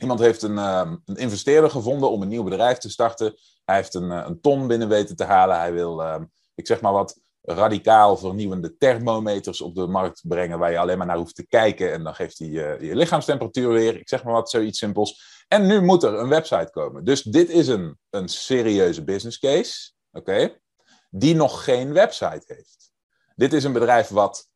Iemand 0.00 0.20
heeft 0.20 0.42
een, 0.42 0.56
uh, 0.56 0.92
een, 1.04 1.16
investeerder 1.16 1.70
gevonden 1.70 2.10
om 2.10 2.22
een 2.22 2.28
nieuw 2.28 2.42
bedrijf 2.42 2.78
te 2.78 2.90
starten. 2.90 3.34
Hij 3.64 3.76
heeft 3.76 3.94
een, 3.94 4.10
uh, 4.10 4.24
een 4.26 4.40
ton 4.40 4.66
binnen 4.66 4.88
weten 4.88 5.16
te 5.16 5.24
halen. 5.24 5.58
Hij 5.58 5.72
wil, 5.72 6.00
uh, 6.00 6.20
ik 6.54 6.66
zeg 6.66 6.80
maar 6.80 6.92
wat, 6.92 7.20
radicaal 7.42 8.16
vernieuwende 8.16 8.76
thermometers 8.76 9.60
op 9.60 9.74
de 9.74 9.86
markt 9.86 10.20
brengen. 10.24 10.58
Waar 10.58 10.70
je 10.70 10.78
alleen 10.78 10.98
maar 10.98 11.06
naar 11.06 11.16
hoeft 11.16 11.34
te 11.34 11.46
kijken. 11.46 11.92
En 11.92 12.04
dan 12.04 12.14
geeft 12.14 12.38
hij 12.38 12.48
je 12.48 12.76
lichaamstemperatuur 12.80 13.72
weer. 13.72 13.96
Ik 13.96 14.08
zeg 14.08 14.24
maar 14.24 14.32
wat, 14.32 14.50
zoiets 14.50 14.78
simpels. 14.78 15.44
En 15.48 15.66
nu 15.66 15.80
moet 15.80 16.02
er 16.02 16.14
een 16.14 16.28
website 16.28 16.68
komen. 16.70 17.04
Dus 17.04 17.22
dit 17.22 17.48
is 17.48 17.68
een, 17.68 17.98
een 18.10 18.28
serieuze 18.28 19.04
business 19.04 19.38
case. 19.38 19.92
Oké? 20.12 20.58
die 21.10 21.34
nog 21.34 21.64
geen 21.64 21.92
website 21.92 22.42
heeft. 22.46 22.92
Dit 23.34 23.52
is 23.52 23.64
een 23.64 23.72
bedrijf 23.72 24.08
wat 24.08 24.48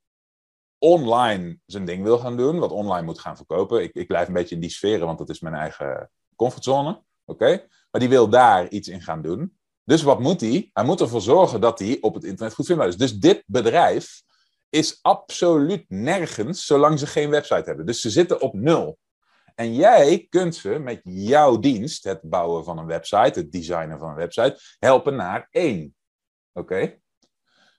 online 0.79 1.59
zijn 1.67 1.85
ding 1.85 2.03
wil 2.03 2.19
gaan 2.19 2.37
doen, 2.37 2.59
wat 2.59 2.71
online 2.71 3.07
moet 3.07 3.19
gaan 3.19 3.37
verkopen. 3.37 3.83
Ik, 3.83 3.95
ik 3.95 4.07
blijf 4.07 4.29
een 4.29 4.35
beetje 4.35 4.55
in 4.55 4.61
die 4.61 4.71
sferen, 4.71 5.07
want 5.07 5.19
dat 5.19 5.31
is 5.31 5.41
mijn 5.41 5.55
eigen 5.55 6.11
comfortzone. 6.37 7.03
Oké? 7.25 7.67
Maar 7.91 8.01
die 8.01 8.09
wil 8.09 8.29
daar 8.29 8.69
iets 8.69 8.89
in 8.89 9.03
gaan 9.03 9.23
doen. 9.23 9.59
Dus 9.85 10.03
wat 10.03 10.21
moet 10.21 10.41
hij? 10.41 10.71
Hij 10.73 10.85
moet 10.85 11.01
ervoor 11.01 11.21
zorgen 11.21 11.61
dat 11.61 11.79
hij 11.79 11.99
op 12.01 12.15
het 12.15 12.25
internet 12.25 12.55
goed 12.55 12.67
vindbaar 12.67 12.89
is. 12.89 12.97
Dus 12.97 13.19
dit 13.19 13.43
bedrijf 13.47 14.23
is 14.69 14.99
absoluut 15.03 15.85
nergens 15.89 16.67
zolang 16.67 16.99
ze 16.99 17.07
geen 17.07 17.31
website 17.31 17.63
hebben. 17.65 17.87
Dus 17.87 18.01
ze 18.01 18.11
zitten 18.11 18.41
op 18.41 18.55
nul. 18.55 18.99
En 19.55 19.75
jij 19.75 20.27
kunt 20.29 20.55
ze 20.55 20.69
met 20.69 21.01
jouw 21.05 21.59
dienst, 21.59 22.05
het 22.05 22.21
bouwen 22.23 22.65
van 22.65 22.79
een 22.79 22.87
website, 22.87 23.39
het 23.39 23.53
designen 23.53 23.99
van 23.99 24.09
een 24.09 24.15
website, 24.15 24.61
helpen 24.79 25.17
naar 25.17 25.49
één. 25.51 25.97
Oké? 26.53 26.99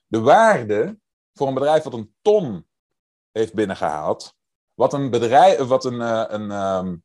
De 0.06 0.20
waarde 0.20 0.98
voor 1.32 1.48
een 1.48 1.54
bedrijf 1.54 1.82
wat 1.82 1.94
een 1.94 2.14
ton 2.22 2.66
heeft 3.32 3.54
binnengehaald. 3.54 4.34
Wat 4.74 4.92
een 4.92 5.10
bedrijf, 5.10 5.58
wat 5.58 5.84
een, 5.84 6.00
uh, 6.00 6.24
een, 6.26 6.50
um, 6.50 7.04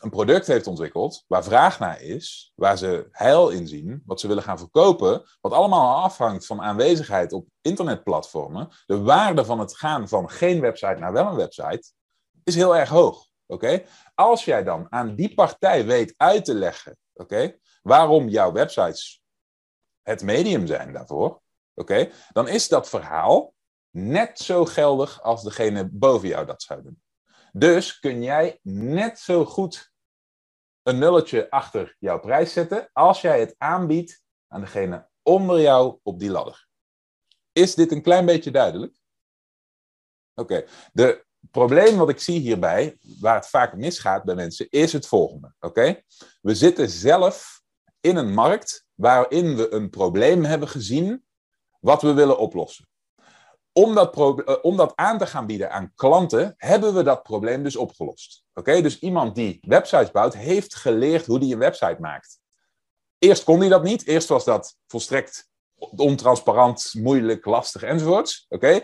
een 0.00 0.10
product 0.10 0.46
heeft 0.46 0.66
ontwikkeld, 0.66 1.24
waar 1.26 1.44
vraag 1.44 1.78
naar 1.78 2.00
is, 2.00 2.52
waar 2.54 2.78
ze 2.78 3.08
heil 3.10 3.48
in 3.48 3.68
zien, 3.68 4.02
wat 4.06 4.20
ze 4.20 4.28
willen 4.28 4.42
gaan 4.42 4.58
verkopen, 4.58 5.22
wat 5.40 5.52
allemaal 5.52 6.02
afhangt 6.02 6.46
van 6.46 6.62
aanwezigheid 6.62 7.32
op 7.32 7.46
internetplatformen. 7.60 8.68
De 8.86 9.00
waarde 9.00 9.44
van 9.44 9.60
het 9.60 9.76
gaan 9.76 10.08
van 10.08 10.30
geen 10.30 10.60
website 10.60 10.96
naar 10.98 11.12
wel 11.12 11.26
een 11.26 11.36
website 11.36 11.92
is 12.44 12.54
heel 12.54 12.76
erg 12.76 12.88
hoog. 12.88 13.28
Oké? 13.46 13.82
Als 14.14 14.44
jij 14.44 14.64
dan 14.64 14.86
aan 14.88 15.14
die 15.14 15.34
partij 15.34 15.86
weet 15.86 16.14
uit 16.16 16.44
te 16.44 16.54
leggen, 16.54 16.96
oké, 17.12 17.58
waarom 17.82 18.28
jouw 18.28 18.52
websites 18.52 19.22
het 20.02 20.22
medium 20.22 20.66
zijn 20.66 20.92
daarvoor, 20.92 21.40
oké, 21.74 22.10
dan 22.32 22.48
is 22.48 22.68
dat 22.68 22.88
verhaal 22.88 23.54
net 23.90 24.38
zo 24.38 24.64
geldig 24.64 25.22
als 25.22 25.42
degene 25.42 25.88
boven 25.92 26.28
jou 26.28 26.46
dat 26.46 26.62
zou 26.62 26.82
doen. 26.82 27.02
Dus 27.56 27.98
kun 27.98 28.22
jij 28.22 28.58
net 28.62 29.18
zo 29.18 29.44
goed 29.44 29.92
een 30.82 30.98
nulletje 30.98 31.50
achter 31.50 31.96
jouw 31.98 32.20
prijs 32.20 32.52
zetten 32.52 32.90
als 32.92 33.20
jij 33.20 33.40
het 33.40 33.54
aanbiedt 33.58 34.22
aan 34.48 34.60
degene 34.60 35.08
onder 35.22 35.60
jou 35.60 35.98
op 36.02 36.18
die 36.18 36.30
ladder. 36.30 36.68
Is 37.52 37.74
dit 37.74 37.92
een 37.92 38.02
klein 38.02 38.26
beetje 38.26 38.50
duidelijk? 38.50 39.00
Oké, 40.34 40.66
de 40.92 41.26
probleem 41.50 41.96
wat 41.96 42.08
ik 42.08 42.20
zie 42.20 42.40
hierbij, 42.40 42.98
waar 43.20 43.34
het 43.34 43.48
vaak 43.48 43.76
misgaat 43.76 44.24
bij 44.24 44.34
mensen, 44.34 44.70
is 44.70 44.92
het 44.92 45.06
volgende. 45.06 45.54
Oké, 45.60 46.02
we 46.40 46.54
zitten 46.54 46.88
zelf 46.88 47.62
in 48.00 48.16
een 48.16 48.34
markt 48.34 48.86
waarin 48.94 49.56
we 49.56 49.72
een 49.72 49.90
probleem 49.90 50.44
hebben 50.44 50.68
gezien 50.68 51.26
wat 51.80 52.02
we 52.02 52.12
willen 52.12 52.38
oplossen. 52.38 52.88
Om 53.76 53.94
dat, 53.94 54.16
eh, 54.16 54.54
om 54.62 54.76
dat 54.76 54.92
aan 54.94 55.18
te 55.18 55.26
gaan 55.26 55.46
bieden 55.46 55.70
aan 55.70 55.92
klanten, 55.94 56.54
hebben 56.56 56.94
we 56.94 57.02
dat 57.02 57.22
probleem 57.22 57.62
dus 57.62 57.76
opgelost. 57.76 58.44
Oké, 58.54 58.82
dus 58.82 58.98
iemand 58.98 59.34
die 59.34 59.58
websites 59.60 60.10
bouwt, 60.10 60.34
heeft 60.34 60.74
geleerd 60.74 61.26
hoe 61.26 61.38
die 61.38 61.52
een 61.52 61.58
website 61.58 61.96
maakt. 62.00 62.38
Eerst 63.18 63.44
kon 63.44 63.60
hij 63.60 63.68
dat 63.68 63.82
niet. 63.82 64.06
Eerst 64.06 64.28
was 64.28 64.44
dat 64.44 64.76
volstrekt 64.86 65.48
ontransparant, 65.96 66.90
moeilijk, 66.92 67.44
lastig 67.44 67.82
enzovoorts. 67.82 68.46
Oké, 68.48 68.80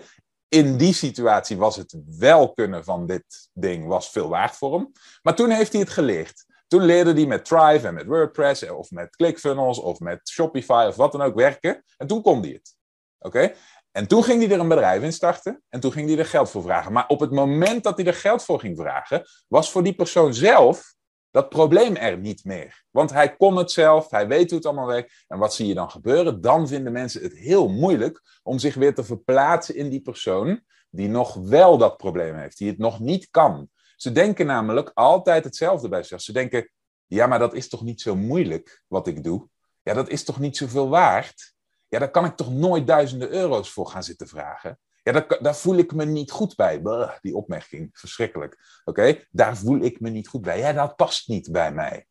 in 0.48 0.76
die 0.76 0.94
situatie 0.94 1.56
was 1.56 1.76
het 1.76 1.96
wel 2.06 2.52
kunnen 2.52 2.84
van 2.84 3.06
dit 3.06 3.48
ding 3.52 3.86
was 3.86 4.10
veel 4.10 4.28
waard 4.28 4.56
voor 4.56 4.74
hem. 4.74 4.92
Maar 5.22 5.34
toen 5.34 5.50
heeft 5.50 5.72
hij 5.72 5.80
het 5.80 5.90
geleerd. 5.90 6.44
Toen 6.66 6.82
leerde 6.82 7.12
hij 7.12 7.26
met 7.26 7.44
Thrive 7.44 7.86
en 7.86 7.94
met 7.94 8.06
WordPress 8.06 8.68
of 8.68 8.90
met 8.90 9.16
ClickFunnels 9.16 9.78
of 9.78 10.00
met 10.00 10.28
Shopify 10.28 10.84
of 10.88 10.96
wat 10.96 11.12
dan 11.12 11.22
ook 11.22 11.34
werken. 11.34 11.84
En 11.96 12.06
toen 12.06 12.22
kon 12.22 12.40
hij 12.40 12.50
het. 12.50 12.76
Oké? 13.18 13.52
En 13.90 14.06
toen 14.06 14.24
ging 14.24 14.42
hij 14.42 14.52
er 14.52 14.60
een 14.60 14.68
bedrijf 14.68 15.02
in 15.02 15.12
starten 15.12 15.62
en 15.68 15.80
toen 15.80 15.92
ging 15.92 16.08
hij 16.08 16.18
er 16.18 16.26
geld 16.26 16.50
voor 16.50 16.62
vragen. 16.62 16.92
Maar 16.92 17.06
op 17.08 17.20
het 17.20 17.30
moment 17.30 17.84
dat 17.84 17.96
hij 17.96 18.06
er 18.06 18.14
geld 18.14 18.44
voor 18.44 18.60
ging 18.60 18.78
vragen, 18.78 19.22
was 19.48 19.70
voor 19.70 19.82
die 19.82 19.94
persoon 19.94 20.34
zelf 20.34 20.94
dat 21.30 21.48
probleem 21.48 21.96
er 21.96 22.18
niet 22.18 22.44
meer. 22.44 22.84
Want 22.90 23.10
hij 23.10 23.36
kon 23.36 23.56
het 23.56 23.70
zelf, 23.70 24.10
hij 24.10 24.28
weet 24.28 24.48
hoe 24.48 24.58
het 24.58 24.66
allemaal 24.66 24.86
werkt. 24.86 25.24
En 25.28 25.38
wat 25.38 25.54
zie 25.54 25.66
je 25.66 25.74
dan 25.74 25.90
gebeuren? 25.90 26.40
Dan 26.40 26.68
vinden 26.68 26.92
mensen 26.92 27.22
het 27.22 27.36
heel 27.36 27.68
moeilijk 27.68 28.22
om 28.42 28.58
zich 28.58 28.74
weer 28.74 28.94
te 28.94 29.04
verplaatsen 29.04 29.74
in 29.74 29.88
die 29.88 30.00
persoon 30.00 30.60
die 30.90 31.08
nog 31.08 31.34
wel 31.34 31.78
dat 31.78 31.96
probleem 31.96 32.36
heeft, 32.36 32.58
die 32.58 32.68
het 32.68 32.78
nog 32.78 33.00
niet 33.00 33.30
kan. 33.30 33.68
Ze 33.96 34.12
denken 34.12 34.46
namelijk 34.46 34.90
altijd 34.94 35.44
hetzelfde 35.44 35.88
bij 35.88 36.02
zich. 36.02 36.20
Ze 36.20 36.32
denken, 36.32 36.70
ja, 37.06 37.26
maar 37.26 37.38
dat 37.38 37.54
is 37.54 37.68
toch 37.68 37.82
niet 37.82 38.00
zo 38.00 38.16
moeilijk 38.16 38.82
wat 38.86 39.06
ik 39.06 39.24
doe? 39.24 39.48
Ja, 39.82 39.94
dat 39.94 40.08
is 40.08 40.24
toch 40.24 40.38
niet 40.38 40.56
zoveel 40.56 40.88
waard? 40.88 41.54
Ja, 41.90 41.98
daar 41.98 42.10
kan 42.10 42.24
ik 42.24 42.36
toch 42.36 42.52
nooit 42.52 42.86
duizenden 42.86 43.30
euro's 43.30 43.70
voor 43.70 43.86
gaan 43.86 44.02
zitten 44.02 44.28
vragen? 44.28 44.78
Ja, 45.02 45.12
daar, 45.12 45.38
daar 45.40 45.56
voel 45.56 45.76
ik 45.76 45.92
me 45.92 46.04
niet 46.04 46.30
goed 46.30 46.56
bij. 46.56 46.82
die 47.20 47.36
opmerking, 47.36 47.88
verschrikkelijk. 47.92 48.80
Oké, 48.84 49.24
daar 49.30 49.56
voel 49.56 49.80
ik 49.80 50.00
me 50.00 50.10
niet 50.10 50.28
goed 50.28 50.42
bij. 50.42 50.58
Ja, 50.58 50.72
dat 50.72 50.96
past 50.96 51.28
niet 51.28 51.52
bij 51.52 51.72
mij. 51.72 52.06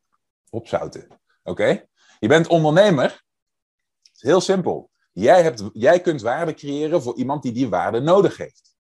Opzouten. 0.50 1.08
Oké? 1.44 1.86
Je 2.20 2.28
bent 2.28 2.48
ondernemer. 2.48 3.24
heel 4.18 4.42
simpel. 4.42 4.92
Jij, 5.12 5.44
hebt, 5.44 5.64
jij 5.74 6.02
kunt 6.02 6.22
waarde 6.22 6.54
creëren 6.54 7.02
voor 7.02 7.16
iemand 7.16 7.44
die 7.44 7.52
die 7.52 7.70
waarde 7.70 8.00
nodig 8.00 8.38
heeft. 8.38 8.76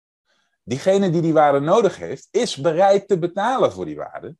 Diegene 0.63 1.09
die 1.09 1.21
die 1.21 1.33
waarde 1.33 1.59
nodig 1.59 1.97
heeft, 1.97 2.27
is 2.31 2.57
bereid 2.57 3.07
te 3.07 3.19
betalen 3.19 3.71
voor 3.71 3.85
die 3.85 3.95
waarde. 3.95 4.35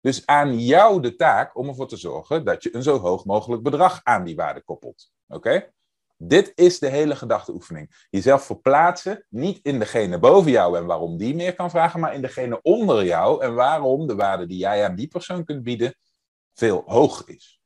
Dus 0.00 0.26
aan 0.26 0.58
jou 0.58 1.00
de 1.02 1.16
taak 1.16 1.56
om 1.56 1.68
ervoor 1.68 1.88
te 1.88 1.96
zorgen 1.96 2.44
dat 2.44 2.62
je 2.62 2.74
een 2.74 2.82
zo 2.82 2.98
hoog 2.98 3.24
mogelijk 3.24 3.62
bedrag 3.62 4.00
aan 4.02 4.24
die 4.24 4.36
waarde 4.36 4.62
koppelt. 4.62 5.12
Oké? 5.28 5.72
Dit 6.16 6.52
is 6.54 6.78
de 6.78 6.88
hele 6.88 7.16
gedachteoefening. 7.16 8.06
Jezelf 8.10 8.44
verplaatsen, 8.44 9.26
niet 9.28 9.60
in 9.62 9.78
degene 9.78 10.18
boven 10.18 10.50
jou 10.50 10.78
en 10.78 10.86
waarom 10.86 11.16
die 11.16 11.34
meer 11.34 11.54
kan 11.54 11.70
vragen, 11.70 12.00
maar 12.00 12.14
in 12.14 12.22
degene 12.22 12.62
onder 12.62 13.04
jou 13.04 13.42
en 13.42 13.54
waarom 13.54 14.06
de 14.06 14.14
waarde 14.14 14.46
die 14.46 14.58
jij 14.58 14.84
aan 14.84 14.94
die 14.94 15.08
persoon 15.08 15.44
kunt 15.44 15.62
bieden 15.62 15.94
veel 16.54 16.82
hoger 16.86 17.28
is. 17.28 17.62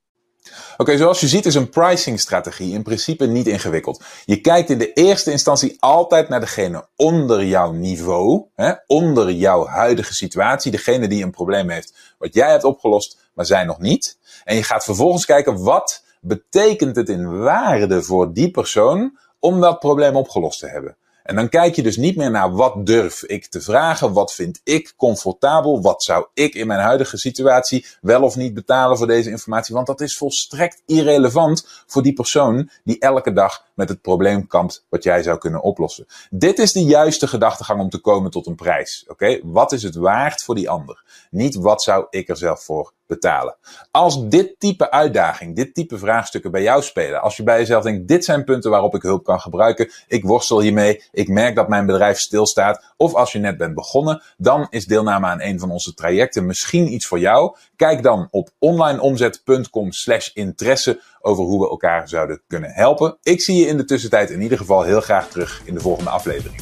Oké, 0.76 0.96
zoals 0.96 1.20
je 1.20 1.28
ziet 1.28 1.46
is 1.46 1.54
een 1.54 1.68
pricing-strategie 1.68 2.72
in 2.72 2.82
principe 2.82 3.26
niet 3.26 3.46
ingewikkeld. 3.46 4.04
Je 4.24 4.40
kijkt 4.40 4.70
in 4.70 4.78
de 4.78 4.92
eerste 4.92 5.30
instantie 5.30 5.76
altijd 5.78 6.28
naar 6.28 6.40
degene 6.40 6.88
onder 6.96 7.44
jouw 7.44 7.72
niveau, 7.72 8.46
hè, 8.54 8.72
onder 8.86 9.32
jouw 9.32 9.66
huidige 9.66 10.14
situatie, 10.14 10.70
degene 10.70 11.08
die 11.08 11.22
een 11.22 11.30
probleem 11.30 11.70
heeft 11.70 12.14
wat 12.18 12.34
jij 12.34 12.50
hebt 12.50 12.64
opgelost, 12.64 13.30
maar 13.34 13.46
zij 13.46 13.64
nog 13.64 13.78
niet. 13.78 14.18
En 14.44 14.56
je 14.56 14.62
gaat 14.62 14.84
vervolgens 14.84 15.24
kijken 15.24 15.62
wat 15.62 16.04
betekent 16.28 16.96
het 16.96 17.08
in 17.08 17.38
waarde 17.38 18.02
voor 18.02 18.32
die 18.32 18.50
persoon 18.50 19.18
om 19.38 19.60
dat 19.60 19.78
probleem 19.78 20.16
opgelost 20.16 20.58
te 20.60 20.68
hebben. 20.68 20.96
En 21.28 21.36
dan 21.36 21.48
kijk 21.48 21.74
je 21.74 21.82
dus 21.82 21.96
niet 21.96 22.16
meer 22.16 22.30
naar 22.30 22.52
wat 22.52 22.86
durf 22.86 23.22
ik 23.22 23.46
te 23.46 23.60
vragen, 23.60 24.12
wat 24.12 24.34
vind 24.34 24.60
ik 24.64 24.92
comfortabel, 24.96 25.82
wat 25.82 26.02
zou 26.02 26.26
ik 26.34 26.54
in 26.54 26.66
mijn 26.66 26.80
huidige 26.80 27.16
situatie 27.18 27.86
wel 28.00 28.22
of 28.22 28.36
niet 28.36 28.54
betalen 28.54 28.96
voor 28.96 29.06
deze 29.06 29.30
informatie, 29.30 29.74
want 29.74 29.86
dat 29.86 30.00
is 30.00 30.16
volstrekt 30.16 30.82
irrelevant 30.86 31.84
voor 31.86 32.02
die 32.02 32.12
persoon 32.12 32.70
die 32.84 32.98
elke 32.98 33.32
dag 33.32 33.66
met 33.78 33.88
het 33.88 34.00
probleem 34.00 34.46
kampt 34.46 34.84
wat 34.88 35.02
jij 35.02 35.22
zou 35.22 35.38
kunnen 35.38 35.62
oplossen. 35.62 36.06
Dit 36.30 36.58
is 36.58 36.72
de 36.72 36.84
juiste 36.84 37.28
gedachtegang 37.28 37.80
om 37.80 37.88
te 37.88 37.98
komen 37.98 38.30
tot 38.30 38.46
een 38.46 38.54
prijs. 38.54 39.04
Oké, 39.08 39.40
wat 39.42 39.72
is 39.72 39.82
het 39.82 39.94
waard 39.94 40.42
voor 40.42 40.54
die 40.54 40.70
ander? 40.70 41.04
Niet 41.30 41.54
wat 41.54 41.82
zou 41.82 42.06
ik 42.10 42.28
er 42.28 42.36
zelf 42.36 42.62
voor 42.62 42.92
betalen. 43.08 43.56
Als 43.90 44.28
dit 44.28 44.54
type 44.58 44.90
uitdaging, 44.90 45.56
dit 45.56 45.74
type 45.74 45.98
vraagstukken 45.98 46.50
bij 46.50 46.62
jou 46.62 46.82
spelen, 46.82 47.22
als 47.22 47.36
je 47.36 47.42
bij 47.42 47.58
jezelf 47.58 47.82
denkt, 47.82 48.08
dit 48.08 48.24
zijn 48.24 48.44
punten 48.44 48.70
waarop 48.70 48.94
ik 48.94 49.02
hulp 49.02 49.24
kan 49.24 49.40
gebruiken, 49.40 49.90
ik 50.06 50.24
worstel 50.24 50.60
hiermee, 50.60 51.04
ik 51.12 51.28
merk 51.28 51.54
dat 51.54 51.68
mijn 51.68 51.86
bedrijf 51.86 52.18
stilstaat, 52.18 52.94
of 52.96 53.14
als 53.14 53.32
je 53.32 53.38
net 53.38 53.56
bent 53.56 53.74
begonnen, 53.74 54.22
dan 54.36 54.66
is 54.70 54.86
deelname 54.86 55.26
aan 55.26 55.42
een 55.42 55.58
van 55.58 55.70
onze 55.70 55.94
trajecten 55.94 56.46
misschien 56.46 56.92
iets 56.92 57.06
voor 57.06 57.18
jou. 57.18 57.56
Kijk 57.76 58.02
dan 58.02 58.28
op 58.30 58.50
onlineomzet.com 58.58 59.92
slash 59.92 60.28
interesse 60.34 61.00
over 61.20 61.44
hoe 61.44 61.60
we 61.60 61.68
elkaar 61.68 62.08
zouden 62.08 62.42
kunnen 62.46 62.70
helpen. 62.70 63.18
Ik 63.22 63.40
zie 63.40 63.56
je 63.56 63.66
in 63.66 63.76
de 63.76 63.84
tussentijd 63.84 64.30
in 64.30 64.40
ieder 64.40 64.58
geval 64.58 64.82
heel 64.82 65.00
graag 65.00 65.28
terug 65.28 65.62
in 65.64 65.74
de 65.74 65.80
volgende 65.80 66.10
aflevering. 66.10 66.60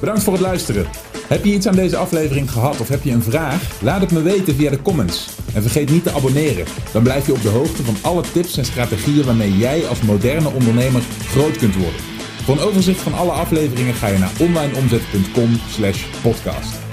Bedankt 0.00 0.22
voor 0.22 0.32
het 0.32 0.42
luisteren. 0.42 0.86
Heb 1.28 1.44
je 1.44 1.52
iets 1.52 1.66
aan 1.66 1.74
deze 1.74 1.96
aflevering 1.96 2.50
gehad 2.50 2.80
of 2.80 2.88
heb 2.88 3.02
je 3.02 3.10
een 3.10 3.22
vraag? 3.22 3.82
Laat 3.82 4.00
het 4.00 4.12
me 4.12 4.22
weten 4.22 4.54
via 4.54 4.70
de 4.70 4.82
comments. 4.82 5.28
En 5.54 5.62
vergeet 5.62 5.90
niet 5.90 6.02
te 6.02 6.12
abonneren. 6.12 6.66
Dan 6.92 7.02
blijf 7.02 7.26
je 7.26 7.32
op 7.32 7.42
de 7.42 7.48
hoogte 7.48 7.82
van 7.82 7.96
alle 8.02 8.22
tips 8.32 8.56
en 8.56 8.64
strategieën 8.64 9.24
waarmee 9.24 9.56
jij 9.56 9.86
als 9.86 10.02
moderne 10.02 10.48
ondernemer 10.48 11.02
groot 11.02 11.56
kunt 11.56 11.76
worden. 11.76 12.00
Voor 12.44 12.56
een 12.56 12.62
overzicht 12.62 13.00
van 13.00 13.14
alle 13.14 13.32
afleveringen 13.32 13.94
ga 13.94 14.06
je 14.06 14.18
naar 14.18 14.32
onlineomzet.com/podcast. 14.40 16.85